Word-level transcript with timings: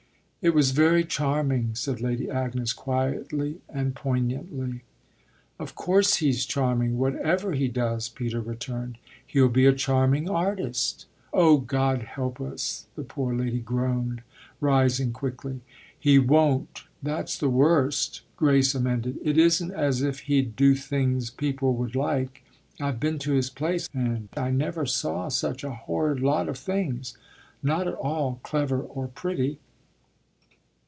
"It 0.43 0.55
was 0.55 0.71
very 0.71 1.03
charming," 1.05 1.75
said 1.75 2.01
Lady 2.01 2.27
Agnes 2.27 2.73
quietly 2.73 3.61
and 3.69 3.93
poignantly. 3.93 4.81
"Of 5.59 5.75
course 5.75 6.15
he's 6.15 6.47
charming, 6.47 6.97
whatever 6.97 7.51
he 7.51 7.67
does," 7.67 8.09
Peter 8.09 8.41
returned. 8.41 8.97
"He'll 9.23 9.49
be 9.49 9.67
a 9.67 9.71
charming 9.73 10.27
artist." 10.27 11.05
"Oh 11.31 11.57
God 11.57 12.01
help 12.01 12.41
us!" 12.41 12.87
the 12.95 13.03
poor 13.03 13.35
lady 13.35 13.59
groaned, 13.59 14.23
rising 14.59 15.11
quickly. 15.13 15.61
"He 15.99 16.17
won't 16.17 16.85
that's 17.03 17.37
the 17.37 17.47
worst," 17.47 18.21
Grace 18.35 18.73
amended. 18.73 19.19
"It 19.23 19.37
isn't 19.37 19.69
as 19.71 20.01
if 20.01 20.21
he'd 20.21 20.55
do 20.55 20.73
things 20.73 21.29
people 21.29 21.75
would 21.75 21.95
like, 21.95 22.43
I've 22.79 22.99
been 22.99 23.19
to 23.19 23.33
his 23.33 23.51
place, 23.51 23.87
and 23.93 24.27
I 24.35 24.49
never 24.49 24.87
saw 24.87 25.29
such 25.29 25.63
a 25.63 25.69
horrid 25.75 26.19
lot 26.19 26.49
of 26.49 26.57
things 26.57 27.15
not 27.61 27.87
at 27.87 27.93
all 27.93 28.39
clever 28.41 28.81
or 28.81 29.07
pretty." 29.07 29.59